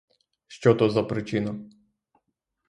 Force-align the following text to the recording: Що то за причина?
Що 0.47 0.75
то 0.75 0.89
за 0.89 1.03
причина? 1.03 1.55